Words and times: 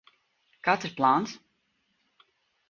Kāds 0.67 0.87
ir 0.89 0.93
plāns? 1.01 1.35